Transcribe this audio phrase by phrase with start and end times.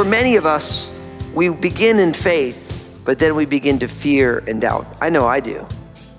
[0.00, 0.90] For many of us,
[1.34, 4.86] we begin in faith, but then we begin to fear and doubt.
[4.98, 5.66] I know I do.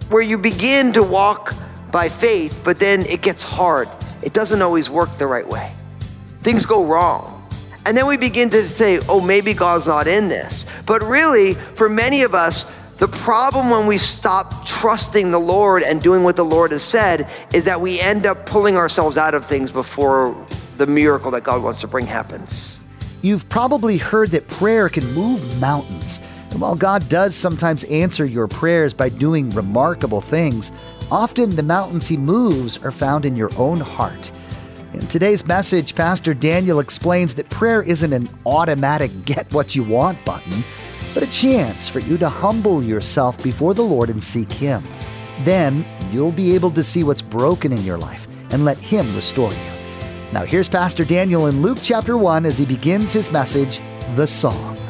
[0.09, 1.55] Where you begin to walk
[1.91, 3.87] by faith, but then it gets hard.
[4.21, 5.73] It doesn't always work the right way.
[6.43, 7.37] Things go wrong.
[7.85, 10.65] And then we begin to say, oh, maybe God's not in this.
[10.85, 12.65] But really, for many of us,
[12.97, 17.27] the problem when we stop trusting the Lord and doing what the Lord has said
[17.51, 20.35] is that we end up pulling ourselves out of things before
[20.77, 22.79] the miracle that God wants to bring happens.
[23.23, 26.21] You've probably heard that prayer can move mountains.
[26.51, 30.71] And while God does sometimes answer your prayers by doing remarkable things,
[31.11, 34.31] often the mountains He moves are found in your own heart.
[34.93, 40.23] In today's message, Pastor Daniel explains that prayer isn't an automatic get what you want
[40.25, 40.63] button,
[41.13, 44.81] but a chance for you to humble yourself before the Lord and seek Him.
[45.41, 49.51] Then you'll be able to see what's broken in your life and let Him restore
[49.51, 49.71] you.
[50.33, 53.81] Now, here's Pastor Daniel in Luke chapter 1 as he begins his message,
[54.15, 54.80] The Song.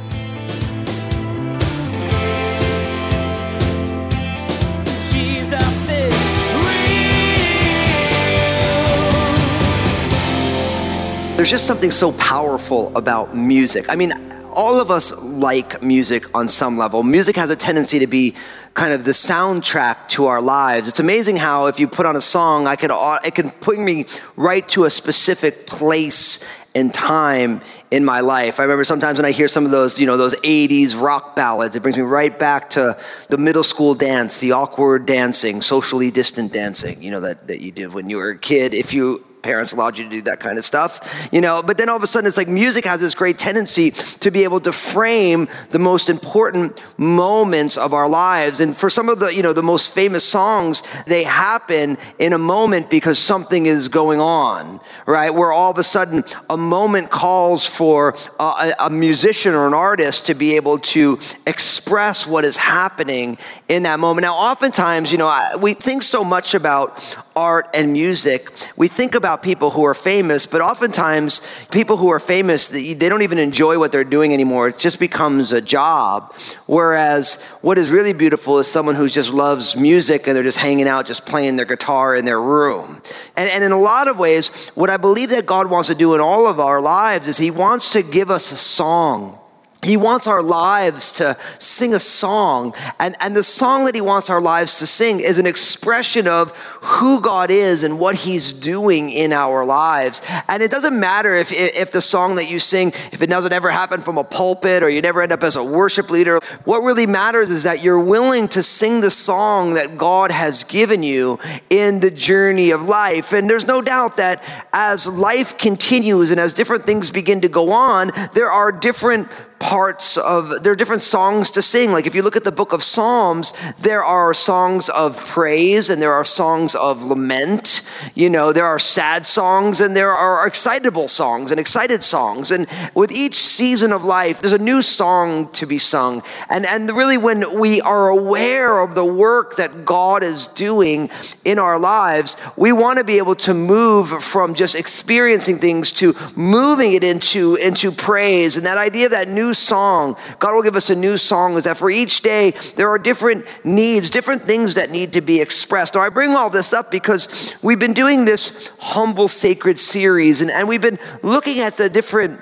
[11.41, 13.89] There's just something so powerful about music.
[13.89, 14.11] I mean,
[14.53, 17.01] all of us like music on some level.
[17.01, 18.35] Music has a tendency to be
[18.75, 20.87] kind of the soundtrack to our lives.
[20.87, 22.91] It's amazing how if you put on a song, I could
[23.25, 28.59] it can put me right to a specific place and time in my life.
[28.59, 31.75] I remember sometimes when I hear some of those, you know, those 80s rock ballads,
[31.75, 32.95] it brings me right back to
[33.29, 37.71] the middle school dance, the awkward dancing, socially distant dancing, you know, that, that you
[37.71, 38.75] did when you were a kid.
[38.75, 41.61] If you parents allowed you to do that kind of stuff, you know.
[41.63, 44.43] But then all of a sudden, it's like music has this great tendency to be
[44.43, 48.59] able to frame the most important moments of our lives.
[48.59, 52.37] And for some of the, you know, the most famous songs, they happen in a
[52.37, 55.31] moment because something is going on, right?
[55.31, 60.27] Where all of a sudden a moment calls for a, a musician or an artist
[60.27, 63.37] to be able to express what is happening
[63.67, 64.23] in that moment.
[64.23, 68.49] Now, oftentimes, you know, I, we think so much about art and music.
[68.75, 73.21] We think about people who are famous, but oftentimes people who are famous, they don't
[73.21, 74.67] even enjoy what they're doing anymore.
[74.69, 76.33] It just becomes a job.
[76.67, 80.87] Whereas what is really beautiful is someone who just loves music and they're just hanging
[80.87, 83.01] out, just playing their guitar in their room.
[83.35, 86.13] And, and in a lot of ways, what I believe that God wants to do
[86.15, 89.37] in all of our lives is He wants to give us a song.
[89.83, 92.75] He wants our lives to sing a song.
[92.99, 96.51] And, and the song that He wants our lives to sing is an expression of
[96.81, 100.21] who God is and what He's doing in our lives.
[100.47, 103.71] And it doesn't matter if, if the song that you sing, if it doesn't ever
[103.71, 106.39] happen from a pulpit or you never end up as a worship leader.
[106.65, 111.01] What really matters is that you're willing to sing the song that God has given
[111.01, 111.39] you
[111.71, 113.33] in the journey of life.
[113.33, 114.43] And there's no doubt that
[114.73, 119.27] as life continues and as different things begin to go on, there are different
[119.61, 121.91] parts of there are different songs to sing.
[121.91, 126.01] Like if you look at the book of psalms there are songs of praise and
[126.01, 131.07] there are songs of lament you know there are sad songs and there are excitable
[131.07, 132.49] songs and excited songs.
[132.49, 132.65] And
[132.95, 136.23] with each season of life there's a new song to be sung.
[136.49, 141.09] And and really when we are aware of the work that god is doing
[141.45, 146.15] in our lives we want to be able to move from just experiencing things to
[146.35, 148.57] moving it into into praise.
[148.57, 150.15] And that idea of that new song.
[150.39, 153.45] God will give us a new song is that for each day there are different
[153.63, 155.95] needs, different things that need to be expressed.
[155.95, 160.51] Now I bring all this up because we've been doing this humble sacred series and,
[160.51, 162.39] and we've been looking at the different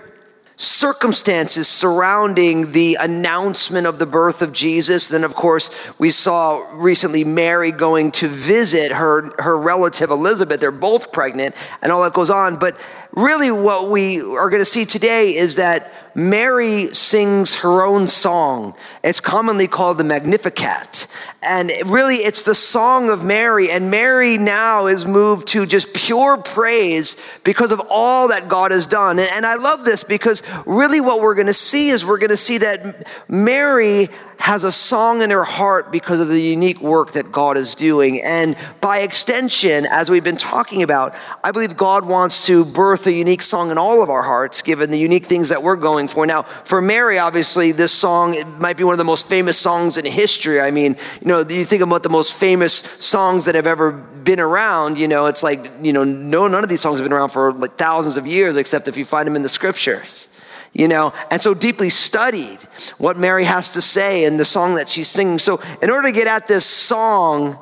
[0.59, 5.07] circumstances surrounding the announcement of the birth of Jesus.
[5.07, 10.59] Then, of course, we saw recently Mary going to visit her, her relative Elizabeth.
[10.59, 12.59] They're both pregnant and all that goes on.
[12.59, 12.75] But
[13.13, 18.75] really, what we are going to see today is that Mary sings her own song.
[19.03, 21.07] It's commonly called the Magnificat.
[21.41, 23.69] And really, it's the song of Mary.
[23.69, 28.87] And Mary now is moved to just pure praise because of all that God has
[28.87, 29.19] done.
[29.19, 32.37] And I love this because really what we're going to see is we're going to
[32.37, 34.09] see that Mary
[34.39, 38.21] has a song in her heart because of the unique work that God is doing.
[38.23, 41.13] And by extension, as we've been talking about,
[41.43, 44.91] I believe God wants to birth a unique song in all of our hearts, given
[44.91, 46.25] the unique things that we're going for.
[46.25, 50.05] Now, for Mary, obviously, this song might be one of the most famous songs in
[50.05, 50.61] history.
[50.61, 54.39] I mean, you know, you think about the most famous songs that have ever been
[54.39, 57.29] around, you know, it's like, you know, no, none of these songs have been around
[57.29, 60.29] for like thousands of years, except if you find them in the scriptures,
[60.73, 62.59] you know, and so deeply studied
[62.97, 65.39] what Mary has to say in the song that she's singing.
[65.39, 67.57] So, in order to get at this song,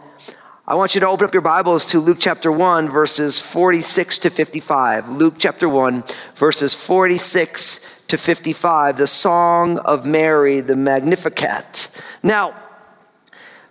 [0.68, 4.30] I want you to open up your Bibles to Luke chapter 1, verses 46 to
[4.30, 5.10] 55.
[5.10, 6.04] Luke chapter 1,
[6.36, 11.90] verses 46 to 55, the Song of Mary, the Magnificat.
[12.22, 12.54] Now,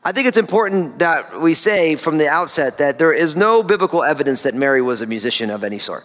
[0.05, 4.03] I think it's important that we say from the outset that there is no biblical
[4.03, 6.05] evidence that Mary was a musician of any sort.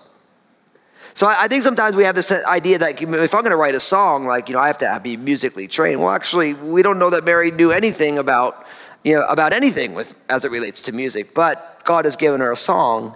[1.13, 3.75] So I, I think sometimes we have this idea that if I'm going to write
[3.75, 5.99] a song, like you know, I have to be musically trained.
[5.99, 8.65] Well, actually, we don't know that Mary knew anything about
[9.03, 11.33] you know about anything with as it relates to music.
[11.33, 13.15] But God has given her a song,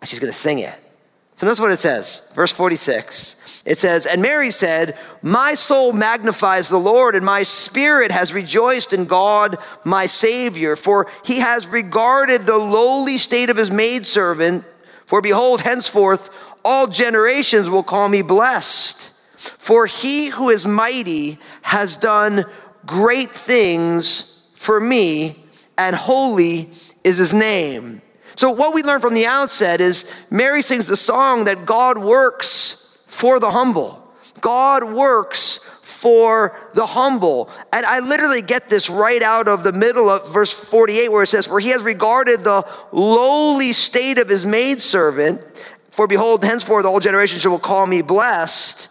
[0.00, 0.78] and she's going to sing it.
[1.36, 3.64] So notice what it says, verse 46.
[3.66, 8.92] It says, And Mary said, My soul magnifies the Lord, and my spirit has rejoiced
[8.92, 14.64] in God, my Savior, for he has regarded the lowly state of his maidservant.
[15.06, 16.30] For behold, henceforth
[16.64, 19.10] all generations will call me blessed.
[19.36, 22.44] For he who is mighty has done
[22.86, 25.36] great things for me,
[25.76, 26.68] and holy
[27.02, 28.00] is his name.
[28.36, 32.98] So, what we learn from the outset is Mary sings the song that God works
[33.06, 34.00] for the humble.
[34.40, 37.48] God works for the humble.
[37.72, 41.28] And I literally get this right out of the middle of verse 48 where it
[41.28, 45.40] says, For he has regarded the lowly state of his maidservant.
[45.94, 48.88] For behold, henceforth all generations will call me blessed.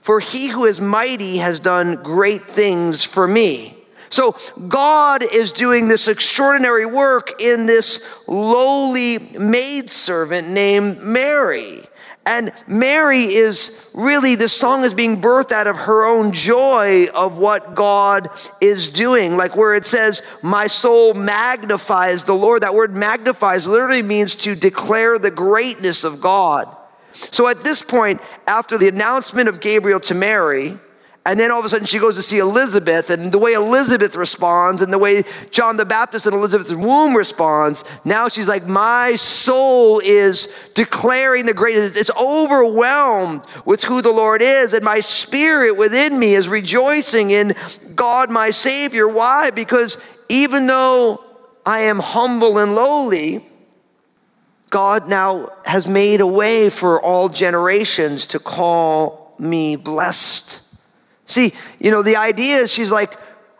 [0.00, 3.76] For he who is mighty has done great things for me.
[4.10, 4.36] So
[4.68, 11.82] God is doing this extraordinary work in this lowly maidservant named Mary.
[12.26, 17.38] And Mary is really, this song is being birthed out of her own joy of
[17.38, 18.28] what God
[18.60, 19.36] is doing.
[19.36, 22.64] Like where it says, My soul magnifies the Lord.
[22.64, 26.74] That word magnifies literally means to declare the greatness of God.
[27.12, 30.78] So at this point, after the announcement of Gabriel to Mary,
[31.26, 34.14] and then all of a sudden she goes to see Elizabeth, and the way Elizabeth
[34.14, 39.16] responds, and the way John the Baptist in Elizabeth's womb responds, now she's like, My
[39.16, 41.96] soul is declaring the greatness.
[41.96, 47.54] It's overwhelmed with who the Lord is, and my spirit within me is rejoicing in
[47.96, 49.08] God, my Savior.
[49.08, 49.50] Why?
[49.50, 49.98] Because
[50.28, 51.24] even though
[51.66, 53.44] I am humble and lowly,
[54.70, 60.65] God now has made a way for all generations to call me blessed.
[61.26, 63.16] See, you know, the idea is she's like,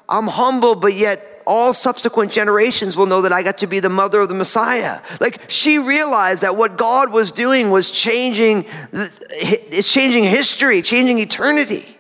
[0.09, 3.89] I'm humble, but yet all subsequent generations will know that I got to be the
[3.89, 5.01] mother of the Messiah.
[5.21, 11.96] Like she realized that what God was doing was changing, it's changing history, changing eternity.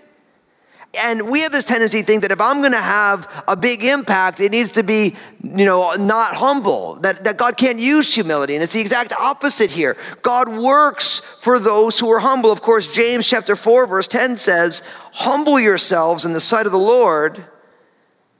[0.99, 3.85] And we have this tendency to think that if I'm going to have a big
[3.85, 8.55] impact, it needs to be, you know, not humble, that, that God can't use humility.
[8.55, 9.97] And it's the exact opposite here.
[10.23, 12.51] God works for those who are humble.
[12.51, 16.79] Of course, James chapter 4, verse 10 says, Humble yourselves in the sight of the
[16.79, 17.45] Lord,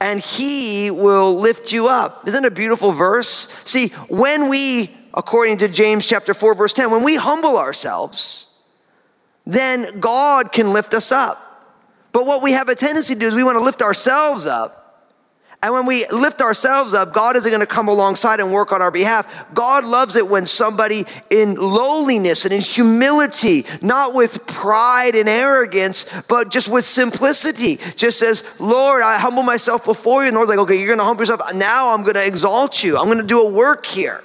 [0.01, 2.27] and he will lift you up.
[2.27, 3.49] Isn't it a beautiful verse?
[3.65, 8.47] See, when we, according to James chapter 4, verse 10, when we humble ourselves,
[9.45, 11.43] then God can lift us up.
[12.17, 15.05] But what we have a tendency to do is we want to lift ourselves up.
[15.61, 18.81] And when we lift ourselves up, God isn't going to come alongside and work on
[18.81, 19.45] our behalf.
[19.53, 26.11] God loves it when somebody in lowliness and in humility, not with pride and arrogance,
[26.23, 30.29] but just with simplicity, just says, Lord, I humble myself before you.
[30.29, 31.41] And the Lord's like, okay, you're going to humble yourself.
[31.53, 32.97] Now I'm going to exalt you.
[32.97, 34.23] I'm going to do a work here.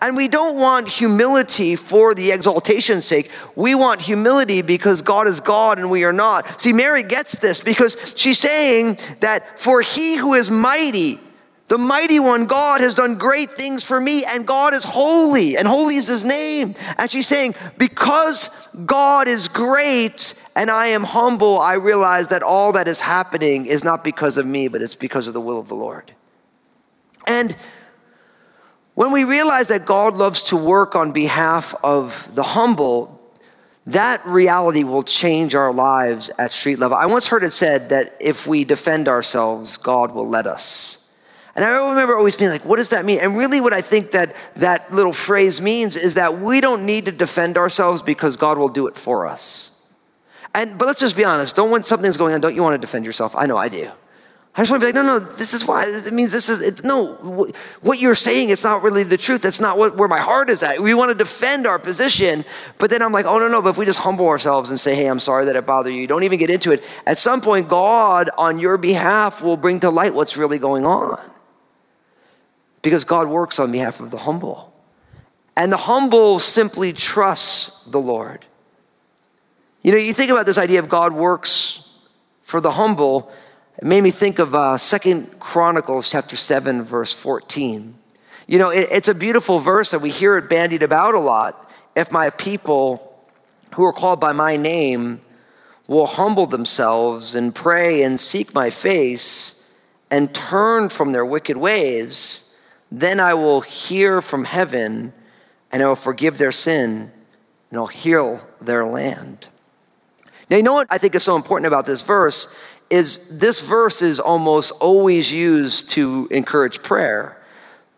[0.00, 3.30] And we don't want humility for the exaltation's sake.
[3.56, 6.60] We want humility because God is God and we are not.
[6.60, 11.18] See, Mary gets this because she's saying that for he who is mighty,
[11.68, 15.66] the mighty one, God has done great things for me, and God is holy, and
[15.66, 16.74] holy is his name.
[16.98, 22.72] And she's saying, because God is great and I am humble, I realize that all
[22.72, 25.68] that is happening is not because of me, but it's because of the will of
[25.68, 26.12] the Lord.
[27.26, 27.56] And
[28.94, 33.20] when we realize that God loves to work on behalf of the humble,
[33.86, 36.96] that reality will change our lives at street level.
[36.96, 40.98] I once heard it said that if we defend ourselves, God will let us.
[41.54, 43.18] And I remember always being like, what does that mean?
[43.20, 47.06] And really, what I think that that little phrase means is that we don't need
[47.06, 49.68] to defend ourselves because God will do it for us.
[50.54, 51.56] And but let's just be honest.
[51.56, 53.34] Don't when something's going on, don't you want to defend yourself?
[53.36, 53.90] I know I do.
[54.54, 55.82] I just want to be like, no, no, this is why.
[55.86, 57.14] It means this is, it, no,
[57.80, 59.40] what you're saying, it's not really the truth.
[59.40, 60.78] That's not what, where my heart is at.
[60.78, 62.44] We want to defend our position,
[62.76, 64.94] but then I'm like, oh, no, no, but if we just humble ourselves and say,
[64.94, 66.84] hey, I'm sorry that it bothered you, don't even get into it.
[67.06, 71.18] At some point, God, on your behalf, will bring to light what's really going on.
[72.82, 74.74] Because God works on behalf of the humble.
[75.56, 78.44] And the humble simply trust the Lord.
[79.80, 81.88] You know, you think about this idea of God works
[82.42, 83.32] for the humble.
[83.78, 87.94] It made me think of uh, Second Chronicles chapter 7, verse 14.
[88.46, 91.70] You know, it, it's a beautiful verse, and we hear it bandied about a lot.
[91.96, 93.18] If my people
[93.74, 95.22] who are called by my name
[95.88, 99.74] will humble themselves and pray and seek my face
[100.10, 102.58] and turn from their wicked ways,
[102.90, 105.14] then I will hear from heaven
[105.72, 107.10] and I will forgive their sin
[107.70, 109.48] and I'll heal their land.
[110.50, 112.54] Now, you know what I think is so important about this verse
[112.92, 117.38] is this verse is almost always used to encourage prayer.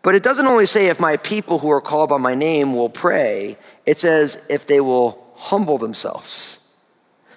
[0.03, 2.89] But it doesn't only say if my people who are called by my name will
[2.89, 6.77] pray, it says if they will humble themselves.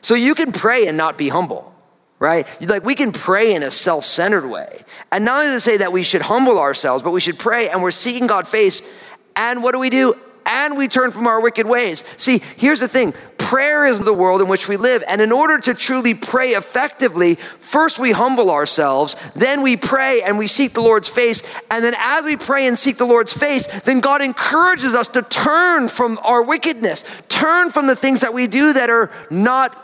[0.03, 1.75] So you can pray and not be humble,
[2.21, 2.47] right?
[2.61, 4.85] Like we can pray in a self centered way.
[5.11, 7.83] And not only to say that we should humble ourselves, but we should pray and
[7.83, 8.89] we're seeking God's face.
[9.35, 10.15] And what do we do?
[10.49, 12.03] and we turn from our wicked ways.
[12.17, 13.13] See, here's the thing
[13.49, 15.03] prayer is the world in which we live.
[15.09, 20.37] And in order to truly pray effectively, first we humble ourselves, then we pray and
[20.37, 21.43] we seek the Lord's face.
[21.71, 25.23] And then as we pray and seek the Lord's face, then God encourages us to
[25.23, 29.75] turn from our wickedness, turn from the things that we do that are not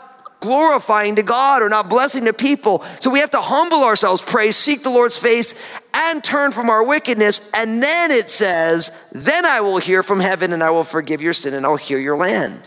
[0.41, 2.83] glorifying to God or not blessing to people.
[2.99, 5.55] So we have to humble ourselves, pray, seek the Lord's face,
[5.91, 7.49] and turn from our wickedness.
[7.55, 11.33] And then it says, Then I will hear from heaven and I will forgive your
[11.33, 12.61] sin and I'll heal your land.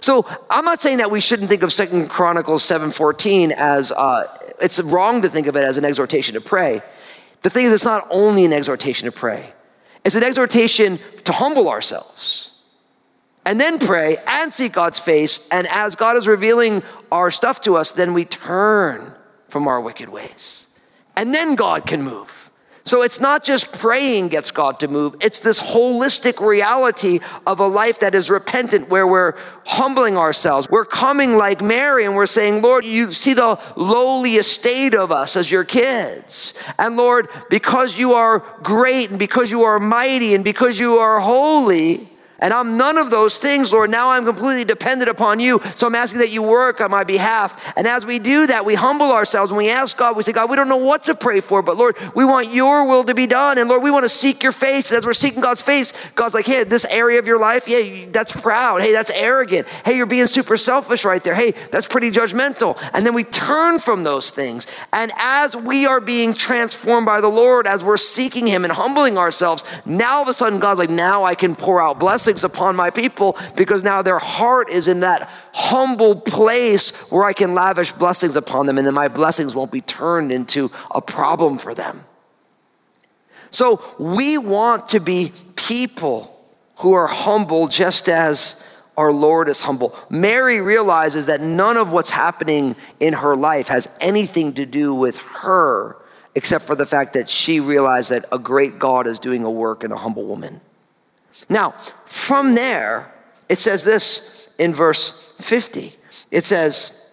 [0.00, 4.24] So I'm not saying that we shouldn't think of Second Chronicles 7:14 as uh,
[4.60, 6.82] it's wrong to think of it as an exhortation to pray.
[7.42, 9.52] The thing is, it's not only an exhortation to pray;
[10.04, 12.56] it's an exhortation to humble ourselves
[13.46, 15.48] and then pray and seek God's face.
[15.50, 19.14] And as God is revealing our stuff to us, then we turn
[19.48, 20.76] from our wicked ways.
[21.16, 22.35] And then God can move.
[22.86, 27.66] So it's not just praying gets God to move, it's this holistic reality of a
[27.66, 29.32] life that is repentant where we're
[29.64, 30.70] humbling ourselves.
[30.70, 35.36] We're coming like Mary and we're saying, Lord, you see the lowly estate of us
[35.36, 36.54] as your kids.
[36.78, 41.18] And Lord, because you are great and because you are mighty and because you are
[41.18, 43.90] holy, and I'm none of those things, Lord.
[43.90, 45.60] Now I'm completely dependent upon you.
[45.74, 47.72] So I'm asking that you work on my behalf.
[47.76, 50.50] And as we do that, we humble ourselves and we ask God, we say, God,
[50.50, 53.26] we don't know what to pray for, but Lord, we want your will to be
[53.26, 53.58] done.
[53.58, 54.90] And Lord, we want to seek your face.
[54.90, 58.06] And as we're seeking God's face, God's like, hey, this area of your life, yeah,
[58.10, 58.82] that's proud.
[58.82, 59.66] Hey, that's arrogant.
[59.84, 61.34] Hey, you're being super selfish right there.
[61.34, 62.78] Hey, that's pretty judgmental.
[62.92, 64.66] And then we turn from those things.
[64.92, 69.16] And as we are being transformed by the Lord, as we're seeking him and humbling
[69.16, 72.42] ourselves, now all of a sudden God's like, now I can pour out blessings blessings
[72.42, 77.54] upon my people because now their heart is in that humble place where I can
[77.54, 81.72] lavish blessings upon them and then my blessings won't be turned into a problem for
[81.72, 82.04] them.
[83.50, 86.36] So we want to be people
[86.78, 88.66] who are humble just as
[88.96, 89.96] our Lord is humble.
[90.10, 95.18] Mary realizes that none of what's happening in her life has anything to do with
[95.18, 95.96] her
[96.34, 99.84] except for the fact that she realized that a great God is doing a work
[99.84, 100.60] in a humble woman.
[101.48, 101.72] Now,
[102.06, 103.12] from there,
[103.48, 105.92] it says this in verse 50.
[106.30, 107.06] It says,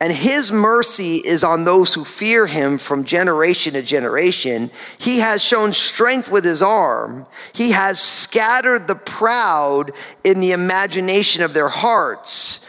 [0.00, 4.70] and his mercy is on those who fear him from generation to generation.
[4.98, 7.26] He has shown strength with his arm.
[7.54, 9.92] He has scattered the proud
[10.22, 12.68] in the imagination of their hearts.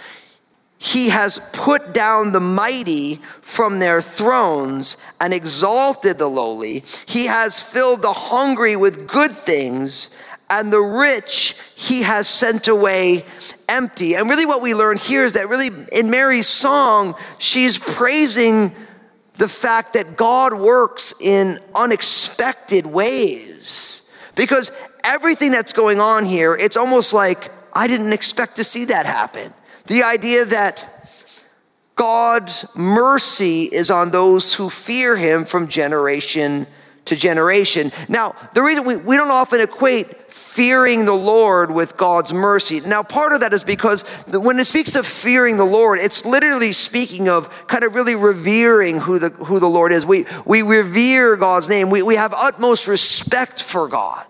[0.80, 6.84] He has put down the mighty from their thrones and exalted the lowly.
[7.08, 10.16] He has filled the hungry with good things
[10.50, 13.26] and the rich he has sent away
[13.68, 14.16] empty.
[14.16, 18.74] And really, what we learn here is that really in Mary's song, she's praising
[19.36, 24.12] the fact that God works in unexpected ways.
[24.36, 24.72] Because
[25.04, 29.54] everything that's going on here, it's almost like I didn't expect to see that happen.
[29.86, 30.86] The idea that
[31.96, 36.68] God's mercy is on those who fear him from generation
[37.08, 37.92] to generation.
[38.08, 42.80] Now, the reason we, we don't often equate fearing the Lord with God's mercy.
[42.82, 46.72] Now, part of that is because when it speaks of fearing the Lord, it's literally
[46.72, 50.06] speaking of kind of really revering who the, who the Lord is.
[50.06, 54.26] We, we revere God's name, we, we have utmost respect for God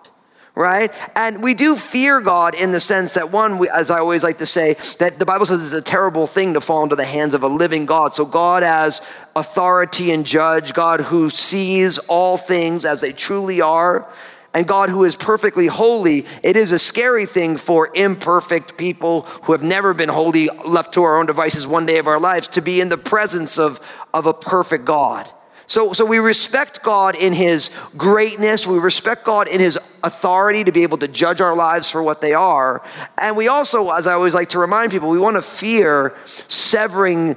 [0.57, 0.91] right?
[1.15, 4.39] And we do fear God in the sense that one, we, as I always like
[4.39, 7.35] to say, that the Bible says it's a terrible thing to fall into the hands
[7.35, 8.15] of a living God.
[8.15, 14.11] So God as authority and judge, God who sees all things as they truly are,
[14.55, 19.51] and God who is perfectly holy, it is a scary thing for imperfect people who
[19.51, 22.61] have never been holy, left to our own devices one day of our lives, to
[22.61, 23.79] be in the presence of,
[24.11, 25.31] of a perfect God.
[25.67, 28.65] So, so we respect God in his greatness.
[28.65, 32.21] We respect God in his authority to be able to judge our lives for what
[32.21, 32.81] they are.
[33.17, 37.35] And we also, as I always like to remind people, we want to fear severing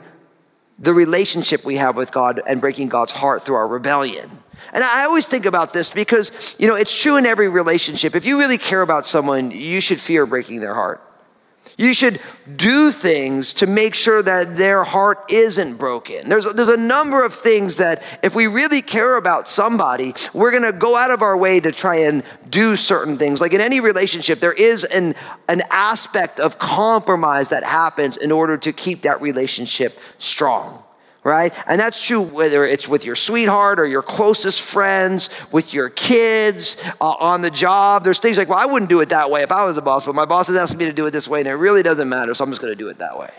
[0.78, 4.30] the relationship we have with God and breaking God's heart through our rebellion.
[4.72, 8.14] And I always think about this because, you know, it's true in every relationship.
[8.14, 11.02] If you really care about someone, you should fear breaking their heart.
[11.80, 12.20] You should
[12.56, 16.28] do things to make sure that their heart isn't broken.
[16.28, 20.72] There's, there's a number of things that if we really care about somebody, we're gonna
[20.72, 23.40] go out of our way to try and do certain things.
[23.40, 25.14] Like in any relationship, there is an,
[25.48, 30.82] an aspect of compromise that happens in order to keep that relationship strong
[31.24, 31.52] right?
[31.68, 36.82] And that's true whether it's with your sweetheart or your closest friends, with your kids,
[37.00, 38.04] uh, on the job.
[38.04, 40.06] There's things like, well, I wouldn't do it that way if I was the boss,
[40.06, 42.08] but my boss is asking me to do it this way, and it really doesn't
[42.08, 43.30] matter, so I'm just going to do it that way.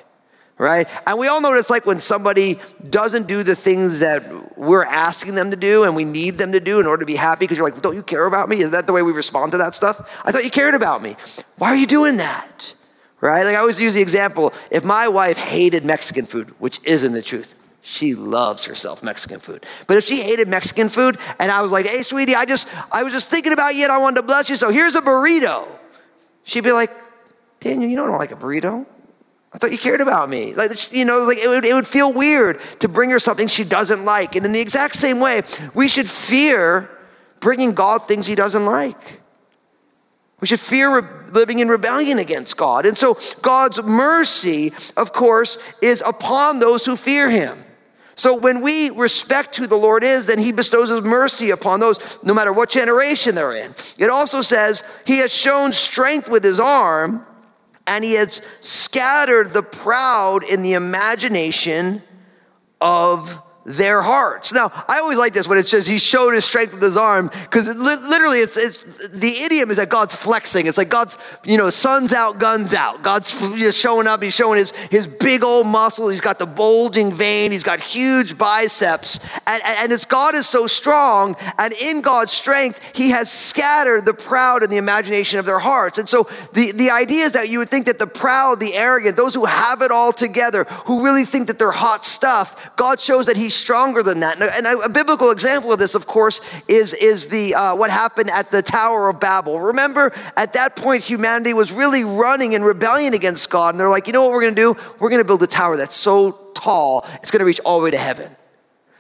[0.57, 0.87] Right?
[1.07, 4.21] And we all know what it's like when somebody doesn't do the things that
[4.55, 7.15] we're asking them to do and we need them to do in order to be
[7.15, 8.57] happy because you're like, don't you care about me?
[8.57, 10.21] Is that the way we respond to that stuff?
[10.23, 11.15] I thought you cared about me.
[11.57, 12.75] Why are you doing that?
[13.21, 13.43] Right?
[13.43, 17.23] Like I always use the example if my wife hated Mexican food, which isn't the
[17.23, 19.65] truth, she loves herself Mexican food.
[19.87, 23.03] But if she hated Mexican food and I was like, hey, sweetie, I just, I
[23.03, 25.67] was just thinking about you and I wanted to bless you, so here's a burrito.
[26.43, 26.89] She'd be like,
[27.59, 28.85] Daniel, you don't like a burrito.
[29.53, 30.53] I thought you cared about me.
[30.53, 33.63] Like, you know, like it would, it would feel weird to bring her something she
[33.63, 34.35] doesn't like.
[34.35, 35.41] And in the exact same way,
[35.73, 36.89] we should fear
[37.41, 39.21] bringing God things he doesn't like.
[40.39, 42.85] We should fear living in rebellion against God.
[42.85, 47.63] And so God's mercy, of course, is upon those who fear him.
[48.15, 52.17] So when we respect who the Lord is, then he bestows his mercy upon those,
[52.23, 53.73] no matter what generation they're in.
[53.97, 57.25] It also says he has shown strength with his arm,
[57.87, 62.01] and he has scattered the proud in the imagination
[62.79, 64.51] of their hearts.
[64.53, 67.27] Now, I always like this when it says he showed his strength with his arm,
[67.27, 70.65] because it, literally it's, it's, the idiom is that God's flexing.
[70.65, 73.03] It's like God's, you know, sun's out, guns out.
[73.03, 74.23] God's just showing up.
[74.23, 76.09] He's showing his, his big old muscle.
[76.09, 77.51] He's got the bulging vein.
[77.51, 79.19] He's got huge biceps.
[79.45, 81.35] And, and, and his God is so strong.
[81.59, 85.99] And in God's strength, he has scattered the proud and the imagination of their hearts.
[85.99, 89.17] And so the, the idea is that you would think that the proud, the arrogant,
[89.17, 93.27] those who have it all together, who really think that they're hot stuff, God shows
[93.27, 94.41] that he stronger than that.
[94.41, 98.29] And a, a biblical example of this, of course, is, is the, uh, what happened
[98.31, 99.59] at the Tower of Babel.
[99.59, 103.73] Remember, at that point, humanity was really running in rebellion against God.
[103.73, 104.79] And they're like, you know what we're going to do?
[104.99, 107.85] We're going to build a tower that's so tall, it's going to reach all the
[107.85, 108.35] way to heaven.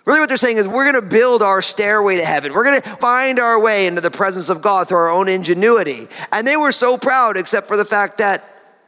[0.05, 2.53] Really, what they're saying is, we're going to build our stairway to heaven.
[2.53, 6.07] We're going to find our way into the presence of God through our own ingenuity.
[6.31, 8.43] And they were so proud, except for the fact that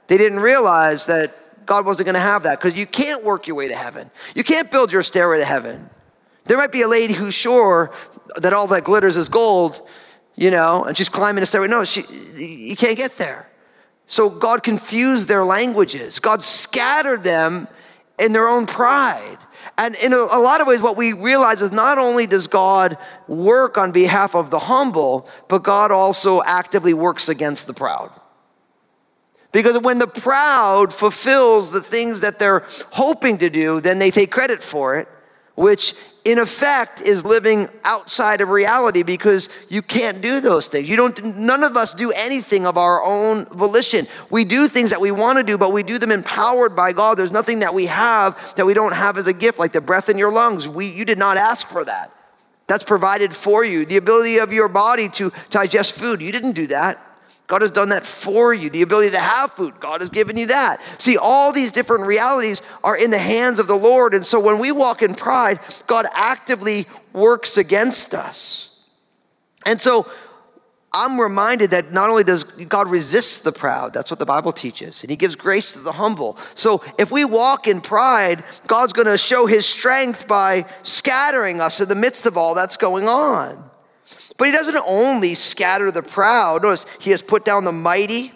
[0.07, 1.31] they didn't realize that
[1.65, 4.11] God wasn't going to have that because you can't work your way to heaven.
[4.35, 5.89] You can't build your stairway to heaven.
[6.45, 7.91] There might be a lady who's sure
[8.35, 9.79] that all that glitters is gold,
[10.35, 11.67] you know, and she's climbing a stairway.
[11.67, 12.03] No, she,
[12.35, 13.49] you can't get there.
[14.05, 16.19] So God confused their languages.
[16.19, 17.67] God scattered them
[18.19, 19.37] in their own pride.
[19.77, 22.97] And in a, a, lot of ways, what we realize is not only does God
[23.27, 28.11] work on behalf of the humble, but God also actively works against the proud.
[29.53, 34.31] Because when the proud fulfills the things that they're hoping to do, then they take
[34.31, 35.07] credit for it,
[35.55, 35.93] which
[36.25, 40.89] in effect is living outside of reality because you can't do those things.
[40.89, 44.07] You don't none of us do anything of our own volition.
[44.31, 47.17] We do things that we want to do, but we do them empowered by God.
[47.17, 50.09] There's nothing that we have that we don't have as a gift like the breath
[50.09, 50.67] in your lungs.
[50.67, 52.11] We you did not ask for that.
[52.65, 53.85] That's provided for you.
[53.85, 56.21] The ability of your body to digest food.
[56.21, 56.97] You didn't do that.
[57.47, 58.69] God has done that for you.
[58.69, 60.81] The ability to have food, God has given you that.
[60.99, 64.13] See, all these different realities are in the hands of the Lord.
[64.13, 68.81] And so when we walk in pride, God actively works against us.
[69.65, 70.07] And so
[70.95, 75.03] I'm reminded that not only does God resist the proud, that's what the Bible teaches,
[75.03, 76.37] and He gives grace to the humble.
[76.53, 81.81] So if we walk in pride, God's going to show His strength by scattering us
[81.81, 83.71] in the midst of all that's going on.
[84.37, 86.63] But he doesn't only scatter the proud.
[86.63, 88.31] Notice he has put down the mighty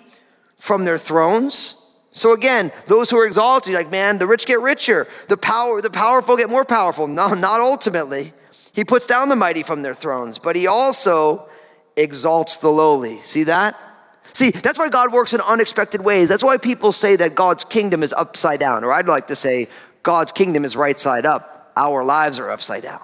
[0.57, 1.73] from their thrones.
[2.11, 5.91] So again, those who are exalted, like, man, the rich get richer, the power, the
[5.91, 7.07] powerful get more powerful.
[7.07, 8.33] No, not ultimately.
[8.73, 11.47] He puts down the mighty from their thrones, but he also
[11.95, 13.19] exalts the lowly.
[13.21, 13.75] See that?
[14.33, 16.29] See, that's why God works in unexpected ways.
[16.29, 19.67] That's why people say that God's kingdom is upside down, or I'd like to say
[20.03, 21.71] God's kingdom is right side up.
[21.75, 23.01] Our lives are upside down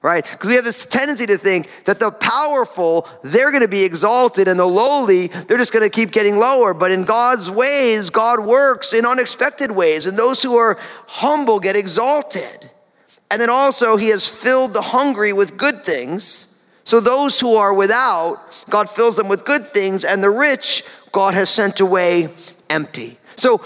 [0.00, 0.24] right?
[0.24, 4.46] Because we have this tendency to think that the powerful, they're going to be exalted,
[4.46, 6.72] and the lowly, they're just going to keep getting lower.
[6.72, 11.76] But in God's ways, God works in unexpected ways, and those who are humble get
[11.76, 12.70] exalted.
[13.30, 16.62] And then also, he has filled the hungry with good things.
[16.84, 21.34] So those who are without, God fills them with good things, and the rich, God
[21.34, 22.28] has sent away
[22.70, 23.18] empty.
[23.36, 23.64] So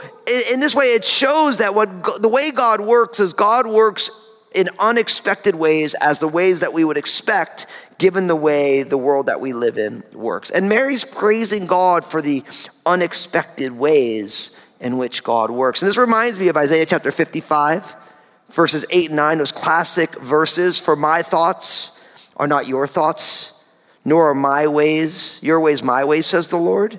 [0.51, 1.89] in, this way, it shows that what
[2.21, 4.11] the way God works is God works
[4.55, 7.67] in unexpected ways as the ways that we would expect
[7.99, 10.51] given the way the world that we live in works.
[10.51, 12.43] And Mary's praising God for the
[12.85, 15.83] unexpected ways in which God works.
[15.83, 17.95] And this reminds me of Isaiah chapter 55,
[18.51, 22.05] verses 8 and 9, those classic verses For my thoughts
[22.37, 23.65] are not your thoughts,
[24.05, 26.99] nor are my ways your ways my ways, says the Lord.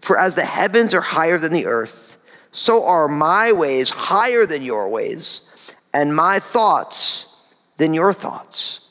[0.00, 2.16] For as the heavens are higher than the earth,
[2.52, 5.49] so are my ways higher than your ways,
[5.92, 7.36] and my thoughts
[7.76, 8.88] than your thoughts.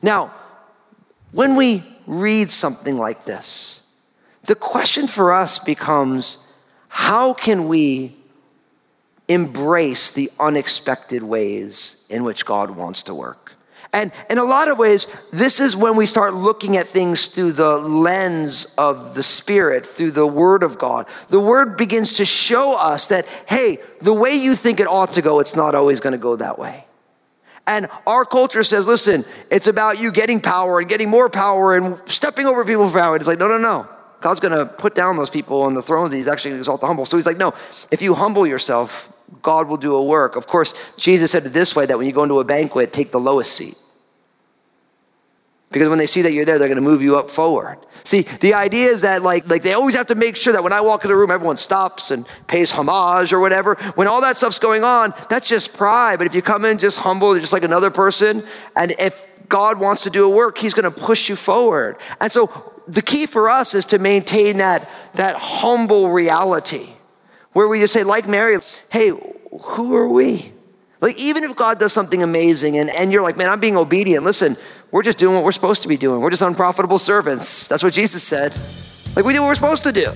[0.00, 0.32] Now,
[1.32, 3.88] when we read something like this,
[4.44, 6.46] the question for us becomes
[6.88, 8.14] how can we
[9.28, 13.41] embrace the unexpected ways in which God wants to work?
[13.94, 17.52] And in a lot of ways, this is when we start looking at things through
[17.52, 21.08] the lens of the Spirit, through the Word of God.
[21.28, 25.22] The Word begins to show us that, hey, the way you think it ought to
[25.22, 26.86] go, it's not always going to go that way.
[27.66, 31.96] And our culture says, listen, it's about you getting power and getting more power and
[32.08, 33.14] stepping over people for power.
[33.16, 33.86] It's like, no, no, no.
[34.20, 36.14] God's going to put down those people on the thrones.
[36.14, 37.04] He's actually going to exalt the humble.
[37.04, 37.52] So he's like, no,
[37.90, 40.36] if you humble yourself, God will do a work.
[40.36, 43.10] Of course, Jesus said it this way that when you go into a banquet, take
[43.10, 43.76] the lowest seat.
[45.72, 47.78] Because when they see that you're there, they're going to move you up forward.
[48.04, 50.72] See, the idea is that like, like they always have to make sure that when
[50.72, 53.76] I walk in the room, everyone stops and pays homage or whatever.
[53.94, 56.18] When all that stuff's going on, that's just pride.
[56.18, 60.02] But if you come in just humble, just like another person, and if God wants
[60.04, 61.98] to do a work, He's going to push you forward.
[62.20, 66.88] And so the key for us is to maintain that, that humble reality
[67.52, 68.58] where we just say, like Mary,
[68.90, 69.10] hey,
[69.60, 70.52] who are we?
[71.00, 74.24] Like, even if God does something amazing and, and you're like, man, I'm being obedient,
[74.24, 74.56] listen,
[74.92, 76.20] we're just doing what we're supposed to be doing.
[76.20, 77.66] We're just unprofitable servants.
[77.66, 78.54] That's what Jesus said.
[79.16, 80.12] Like, we do what we're supposed to do.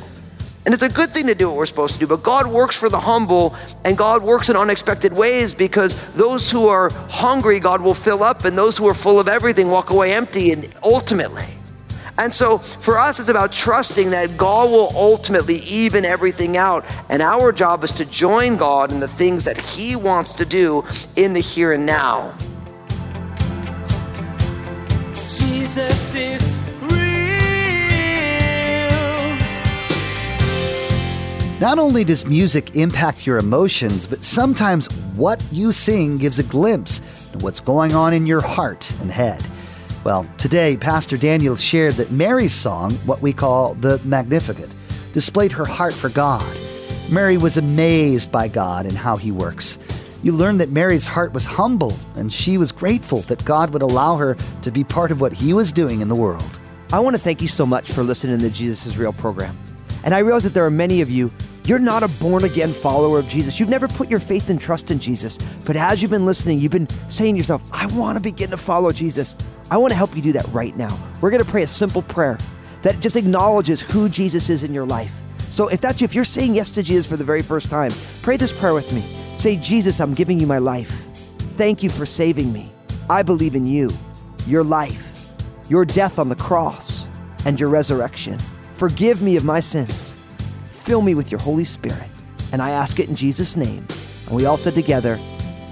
[0.67, 2.77] And it's a good thing to do what we're supposed to do, but God works
[2.77, 7.81] for the humble and God works in unexpected ways because those who are hungry, God
[7.81, 11.47] will fill up, and those who are full of everything walk away empty and ultimately.
[12.19, 16.85] And so for us, it's about trusting that God will ultimately even everything out.
[17.09, 20.83] And our job is to join God in the things that He wants to do
[21.15, 22.35] in the here and now.
[25.29, 26.41] Jesus is
[26.83, 26.97] real.
[31.59, 34.87] Not only does music impact your emotions, but sometimes
[35.17, 37.01] what you sing gives a glimpse
[37.35, 39.45] of what's going on in your heart and head.
[40.05, 44.71] Well, today, Pastor Daniel shared that Mary's song, what we call the Magnificat,
[45.13, 46.57] displayed her heart for God.
[47.11, 49.77] Mary was amazed by God and how he works.
[50.23, 54.17] You learned that Mary's heart was humble, and she was grateful that God would allow
[54.17, 56.59] her to be part of what he was doing in the world.
[56.93, 59.57] I want to thank you so much for listening to Jesus is Real program.
[60.05, 61.33] And I realize that there are many of you,
[61.65, 63.59] you're not a born again follower of Jesus.
[63.59, 65.37] You've never put your faith and trust in Jesus.
[65.65, 68.57] But as you've been listening, you've been saying to yourself, I want to begin to
[68.57, 69.37] follow Jesus.
[69.69, 70.97] I want to help you do that right now.
[71.21, 72.39] We're going to pray a simple prayer
[72.83, 75.13] that just acknowledges who Jesus is in your life.
[75.49, 77.91] So if that's you, if you're saying yes to Jesus for the very first time,
[78.23, 79.05] pray this prayer with me.
[79.37, 80.91] Say, Jesus, I'm giving you my life.
[81.57, 82.73] Thank you for saving me.
[83.09, 83.91] I believe in you,
[84.47, 85.29] your life,
[85.69, 87.07] your death on the cross,
[87.45, 88.39] and your resurrection.
[88.73, 90.13] Forgive me of my sins.
[90.71, 92.09] Fill me with your Holy Spirit.
[92.53, 93.87] And I ask it in Jesus' name.
[94.27, 95.19] And we all said together,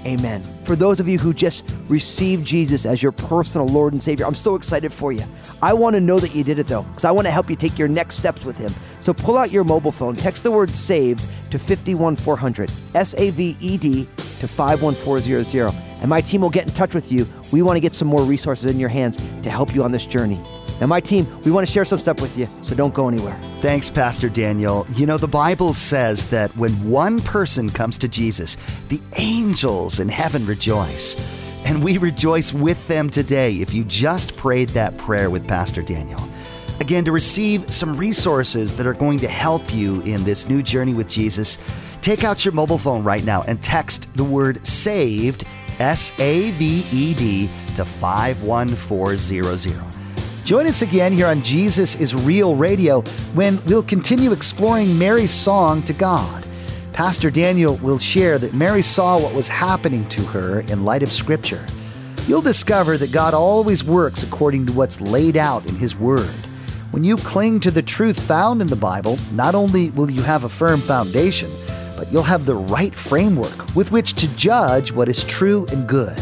[0.05, 0.43] Amen.
[0.65, 4.35] For those of you who just received Jesus as your personal Lord and Savior, I'm
[4.35, 5.23] so excited for you.
[5.63, 7.55] I want to know that you did it though, because I want to help you
[7.55, 8.71] take your next steps with Him.
[8.99, 13.57] So pull out your mobile phone, text the word saved to 51400, S A V
[13.59, 14.07] E D
[14.39, 17.25] to 51400, and my team will get in touch with you.
[17.51, 20.05] We want to get some more resources in your hands to help you on this
[20.05, 20.39] journey.
[20.79, 23.39] Now, my team, we want to share some stuff with you, so don't go anywhere.
[23.65, 24.85] Thanks, Pastor Daniel.
[24.93, 28.57] You know, the Bible says that when one person comes to Jesus,
[28.89, 31.17] the angels in heaven rejoice.
[31.65, 36.21] And we rejoice with them today if you just prayed that prayer with Pastor Daniel.
[36.79, 40.93] Again, to receive some resources that are going to help you in this new journey
[40.93, 41.57] with Jesus,
[42.01, 45.43] take out your mobile phone right now and text the word SAVED,
[45.79, 49.94] S A V E D, to 51400.
[50.45, 53.01] Join us again here on Jesus is Real Radio
[53.33, 56.45] when we'll continue exploring Mary's song to God.
[56.93, 61.11] Pastor Daniel will share that Mary saw what was happening to her in light of
[61.11, 61.65] Scripture.
[62.27, 66.35] You'll discover that God always works according to what's laid out in His Word.
[66.91, 70.43] When you cling to the truth found in the Bible, not only will you have
[70.43, 71.49] a firm foundation,
[71.97, 76.21] but you'll have the right framework with which to judge what is true and good.